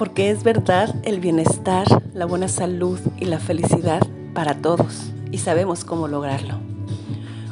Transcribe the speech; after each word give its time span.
porque 0.00 0.30
es 0.30 0.44
verdad 0.44 0.94
el 1.02 1.20
bienestar, 1.20 1.86
la 2.14 2.24
buena 2.24 2.48
salud 2.48 2.98
y 3.18 3.26
la 3.26 3.38
felicidad 3.38 4.00
para 4.32 4.54
todos 4.54 5.12
y 5.30 5.36
sabemos 5.36 5.84
cómo 5.84 6.08
lograrlo. 6.08 6.54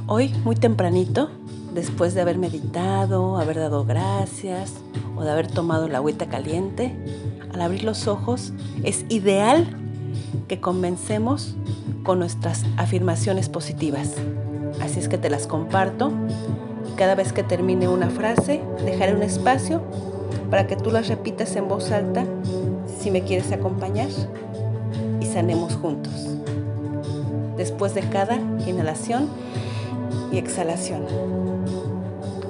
Hoy, 0.07 0.35
muy 0.45 0.57
tempranito, 0.57 1.29
después 1.75 2.15
de 2.15 2.23
haber 2.23 2.39
meditado, 2.39 3.37
haber 3.37 3.57
dado 3.57 3.85
gracias 3.85 4.73
o 5.15 5.25
de 5.25 5.31
haber 5.31 5.49
tomado 5.49 5.89
la 5.89 5.99
agüita 5.99 6.31
caliente, 6.31 6.97
al 7.53 7.61
abrir 7.61 7.85
los 7.85 8.07
ojos 8.09 8.55
es 8.83 9.05
ideal 9.11 9.67
que 10.49 10.59
comencemos 10.59 11.55
con 12.03 12.19
nuestras 12.19 12.65
afirmaciones 12.79 13.51
positivas. 13.51 14.15
Así 14.81 15.01
es 15.01 15.11
que 15.11 15.19
te 15.19 15.29
las 15.29 15.47
comparto. 15.47 16.13
Cada 16.97 17.15
vez 17.15 17.35
que 17.35 17.43
termine 17.43 17.89
una 17.89 18.09
frase, 18.09 18.63
dejaré 18.87 19.13
un 19.13 19.23
espacio 19.23 19.83
para 20.51 20.67
que 20.67 20.77
tú 20.77 20.91
las 20.91 21.09
repitas 21.09 21.55
en 21.57 21.69
voz 21.69 21.91
alta 21.91 22.25
si 23.01 23.11
me 23.11 23.23
quieres 23.23 23.53
acompañar 23.53 24.09
y 25.21 25.27
sanemos 25.27 25.77
juntos. 25.77 26.29
Después 27.57 27.95
de 27.95 28.03
cada 28.03 28.37
inhalación 28.67 29.29
y 30.33 30.39
exhalación. 30.39 31.03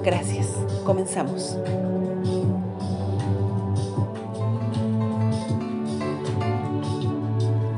Gracias. 0.05 0.47
Comenzamos. 0.85 1.59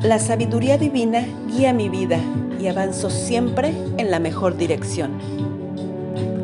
La 0.02 0.18
sabiduría 0.18 0.78
divina 0.78 1.26
guía 1.48 1.72
mi 1.72 1.88
vida 1.88 2.18
y 2.58 2.68
avanzo 2.68 3.10
siempre 3.10 3.74
en 3.98 4.10
la 4.10 4.18
mejor 4.18 4.56
dirección. 4.56 5.12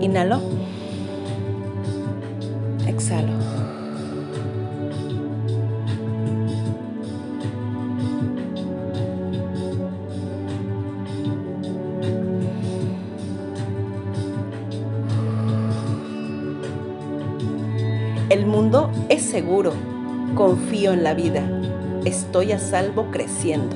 Inhalo. 0.00 0.40
Exhalo. 2.86 3.65
Confío 20.34 20.92
en 20.92 21.02
la 21.02 21.14
vida. 21.14 21.40
Estoy 22.04 22.52
a 22.52 22.58
salvo 22.58 23.10
creciendo. 23.10 23.74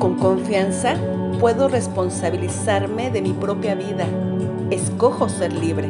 Con 0.00 0.16
confianza 0.16 0.96
puedo 1.38 1.68
responsabilizarme 1.68 3.12
de 3.12 3.22
mi 3.22 3.32
propia 3.32 3.76
vida. 3.76 4.06
Escojo 4.70 5.28
ser 5.28 5.52
libre. 5.52 5.88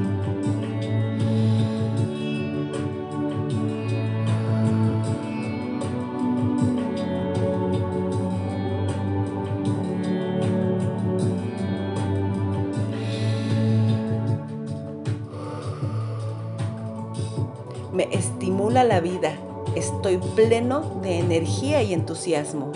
Me 17.95 18.09
estimula 18.13 18.85
la 18.85 19.01
vida. 19.01 19.39
Estoy 19.75 20.19
pleno 20.35 21.01
de 21.03 21.19
energía 21.19 21.83
y 21.83 21.95
entusiasmo. 21.95 22.73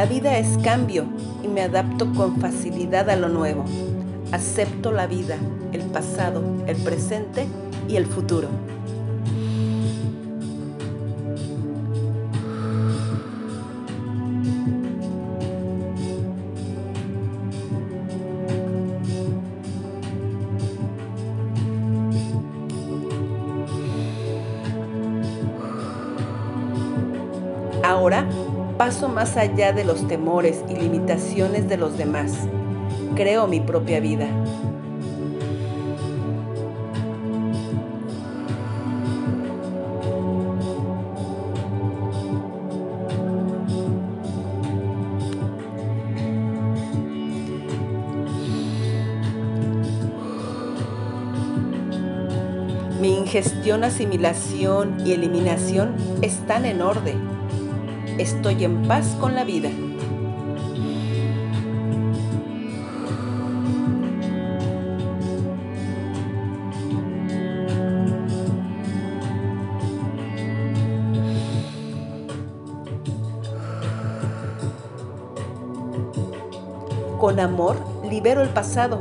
La 0.00 0.06
vida 0.06 0.38
es 0.38 0.56
cambio 0.64 1.04
y 1.42 1.48
me 1.48 1.60
adapto 1.60 2.10
con 2.14 2.40
facilidad 2.40 3.10
a 3.10 3.16
lo 3.16 3.28
nuevo. 3.28 3.66
Acepto 4.32 4.92
la 4.92 5.06
vida, 5.06 5.36
el 5.72 5.82
pasado, 5.82 6.42
el 6.66 6.78
presente 6.78 7.46
y 7.86 7.96
el 7.96 8.06
futuro. 8.06 8.48
Ahora 27.84 28.26
paso 28.80 29.10
más 29.10 29.36
allá 29.36 29.74
de 29.74 29.84
los 29.84 30.08
temores 30.08 30.64
y 30.70 30.74
limitaciones 30.74 31.68
de 31.68 31.76
los 31.76 31.98
demás. 31.98 32.32
Creo 33.14 33.46
mi 33.46 33.60
propia 33.60 34.00
vida. 34.00 34.26
Mi 52.98 53.14
ingestión, 53.18 53.84
asimilación 53.84 55.06
y 55.06 55.12
eliminación 55.12 55.96
están 56.22 56.64
en 56.64 56.80
orden. 56.80 57.29
Estoy 58.20 58.64
en 58.64 58.82
paz 58.82 59.16
con 59.18 59.34
la 59.34 59.44
vida. 59.44 59.70
Con 77.18 77.40
amor 77.40 77.78
libero 78.04 78.42
el 78.42 78.50
pasado. 78.50 79.00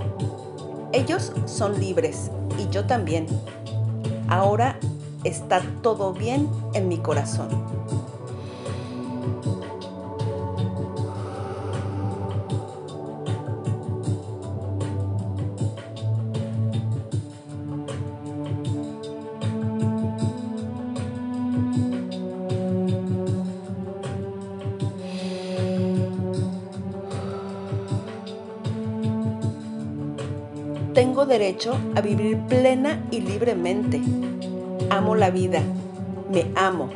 Ellos 0.94 1.34
son 1.44 1.78
libres 1.78 2.32
y 2.58 2.70
yo 2.70 2.86
también. 2.86 3.28
Ahora 4.30 4.80
está 5.26 5.62
todo 5.82 6.14
bien 6.14 6.48
en 6.74 6.88
mi 6.88 7.00
corazón. 7.00 7.99
Tengo 31.00 31.26
derecho 31.26 31.78
a 31.96 32.02
vivir 32.02 32.38
plena 32.50 33.02
y 33.10 33.22
libremente. 33.22 34.02
Amo 34.90 35.16
la 35.16 35.30
vida. 35.30 35.62
Me 36.30 36.52
amo. 36.56 36.90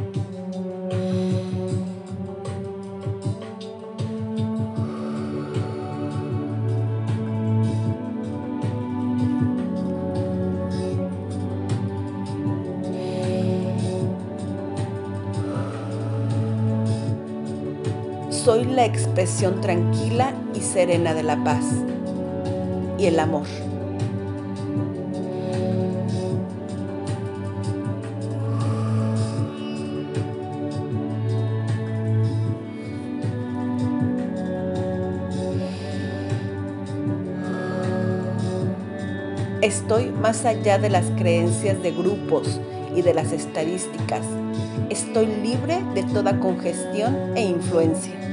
Soy 18.29 18.65
la 18.65 18.83
expresión 18.83 19.61
tranquila 19.61 20.33
y 20.53 20.59
serena 20.59 21.13
de 21.13 21.23
la 21.23 21.41
paz 21.41 21.63
y 22.99 23.05
el 23.05 23.17
amor. 23.17 23.47
Estoy 39.63 40.09
más 40.09 40.43
allá 40.43 40.77
de 40.77 40.89
las 40.89 41.09
creencias 41.11 41.81
de 41.81 41.91
grupos 41.91 42.59
y 42.93 43.01
de 43.01 43.13
las 43.13 43.31
estadísticas. 43.31 44.25
Estoy 44.89 45.25
libre 45.25 45.81
de 45.93 46.03
toda 46.03 46.37
congestión 46.37 47.15
e 47.37 47.45
influencia. 47.45 48.32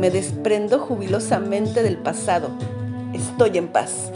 Me 0.00 0.10
desprendo 0.10 0.78
jubilosamente 0.78 1.82
del 1.82 1.98
pasado. 1.98 2.48
Estoy 3.12 3.58
en 3.58 3.68
paz. 3.68 4.10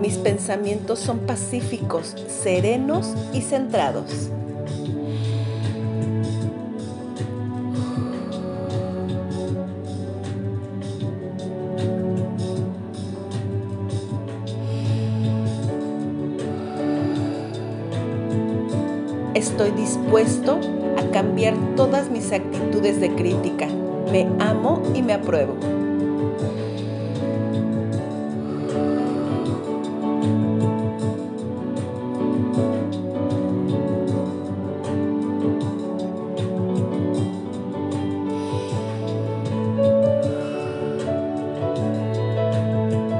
Mis 0.00 0.16
pensamientos 0.18 1.00
son 1.00 1.18
pacíficos, 1.26 2.14
serenos 2.28 3.14
y 3.32 3.42
centrados. 3.42 4.30
Estoy 19.38 19.70
dispuesto 19.70 20.58
a 20.96 21.12
cambiar 21.12 21.54
todas 21.76 22.10
mis 22.10 22.32
actitudes 22.32 23.00
de 23.00 23.14
crítica. 23.14 23.68
Me 24.10 24.26
amo 24.40 24.82
y 24.96 25.02
me 25.02 25.12
apruebo. 25.12 25.54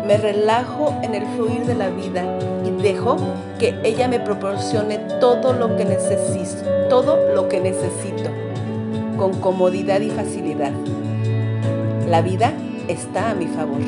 Me 0.04 0.16
relajo 0.16 0.98
en 1.04 1.14
el 1.14 1.24
fluir 1.28 1.64
de 1.64 1.76
la 1.76 1.90
vida 1.90 2.57
y 2.68 2.82
dejo 2.82 3.16
que 3.58 3.78
ella 3.82 4.08
me 4.08 4.20
proporcione 4.20 4.98
todo 5.20 5.52
lo 5.52 5.76
que 5.76 5.84
necesito, 5.84 6.64
todo 6.88 7.32
lo 7.34 7.48
que 7.48 7.60
necesito, 7.60 8.30
con 9.16 9.40
comodidad 9.40 10.00
y 10.00 10.10
facilidad. 10.10 10.72
La 12.08 12.22
vida 12.22 12.52
está 12.88 13.30
a 13.30 13.34
mi 13.34 13.46
favor. 13.46 13.80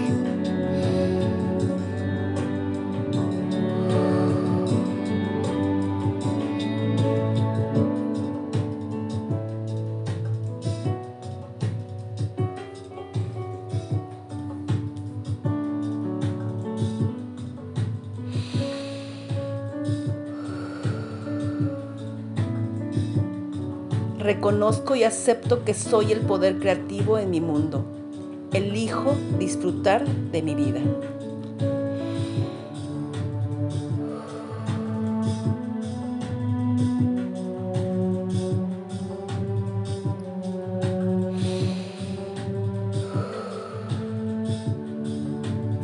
Reconozco 24.30 24.94
y 24.94 25.02
acepto 25.02 25.64
que 25.64 25.74
soy 25.74 26.12
el 26.12 26.20
poder 26.20 26.60
creativo 26.60 27.18
en 27.18 27.30
mi 27.30 27.40
mundo. 27.40 27.84
Elijo 28.52 29.16
disfrutar 29.40 30.06
de 30.06 30.40
mi 30.40 30.54
vida. 30.54 30.78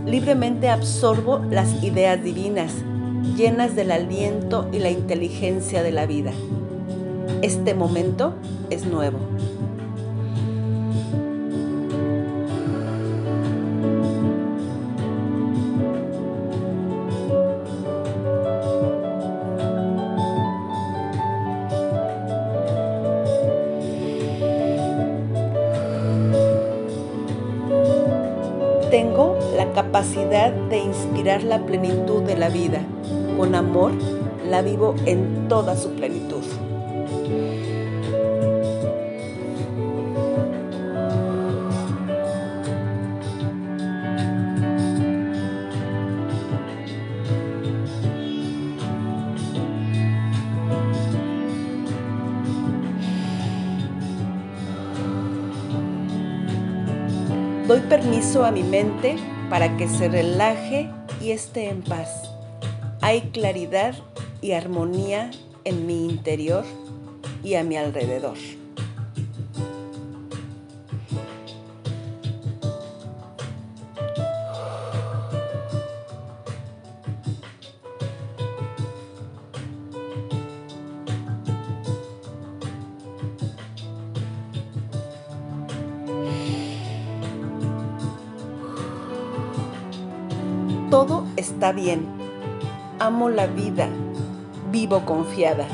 Libremente 0.07 0.69
absorbo 0.69 1.41
las 1.51 1.83
ideas 1.83 2.23
divinas, 2.23 2.73
llenas 3.37 3.75
del 3.75 3.91
aliento 3.91 4.69
y 4.73 4.79
la 4.79 4.91
inteligencia 4.91 5.83
de 5.83 5.91
la 5.91 6.07
vida. 6.07 6.31
Este 7.47 7.75
momento 7.75 8.35
es 8.71 8.85
nuevo. 8.87 9.19
Tengo 28.91 29.39
la 29.57 29.73
capacidad 29.73 30.51
de 30.51 30.79
inspirar 30.79 31.45
la 31.45 31.65
plenitud 31.65 32.25
de 32.25 32.37
la 32.37 32.49
vida. 32.49 32.81
Con 33.39 33.55
amor 33.55 33.93
la 34.51 34.63
vivo 34.63 34.97
en 35.07 35.47
toda 35.47 35.77
su 35.77 35.91
plenitud. 35.91 36.43
Doy 57.77 57.85
permiso 57.89 58.43
a 58.43 58.51
mi 58.51 58.63
mente 58.63 59.17
para 59.51 59.77
que 59.77 59.87
se 59.87 60.09
relaje 60.09 60.89
y 61.21 61.33
esté 61.33 61.69
en 61.69 61.83
paz. 61.83 62.09
Hay 63.03 63.21
claridad 63.33 63.95
y 64.41 64.53
armonía 64.53 65.31
en 65.65 65.87
mi 65.87 66.07
interior 66.07 66.65
y 67.45 67.53
a 67.57 67.65
mi 67.65 67.77
alrededor. 67.77 68.39
Todo 90.97 91.27
está 91.37 91.73
bien. 91.73 92.07
Amo 93.01 93.29
la 93.29 93.47
vida. 93.47 93.87
Vivo 94.73 95.05
confiada. 95.05 95.67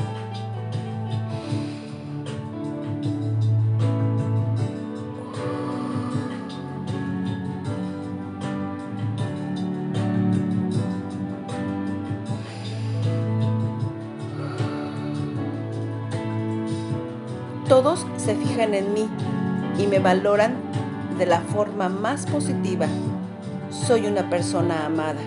Todos 17.69 18.05
se 18.17 18.35
fijan 18.35 18.73
en 18.73 18.93
mí 18.93 19.07
y 19.79 19.87
me 19.87 19.99
valoran 19.99 20.57
de 21.17 21.25
la 21.25 21.39
forma 21.39 21.87
más 21.87 22.25
positiva. 22.25 22.87
Soy 23.73 24.05
una 24.05 24.29
persona 24.29 24.85
amada. 24.85 25.19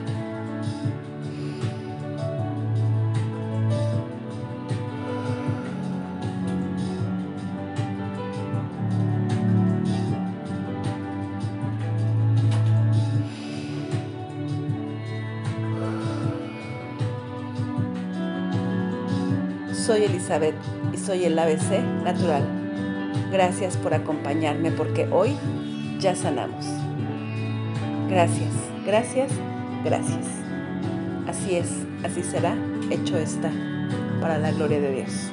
Soy 19.74 20.04
Elizabeth 20.04 20.54
y 20.94 20.96
soy 20.96 21.24
el 21.24 21.38
ABC 21.38 21.82
Natural. 22.04 22.42
Gracias 23.30 23.76
por 23.76 23.92
acompañarme 23.92 24.70
porque 24.70 25.06
hoy 25.10 25.36
ya 26.00 26.14
sanamos. 26.16 26.85
Gracias, 28.08 28.52
gracias, 28.86 29.32
gracias. 29.84 30.26
Así 31.26 31.56
es, 31.56 31.70
así 32.04 32.22
será, 32.22 32.56
hecho 32.90 33.18
está, 33.18 33.50
para 34.20 34.38
la 34.38 34.52
gloria 34.52 34.80
de 34.80 34.92
Dios. 34.92 35.30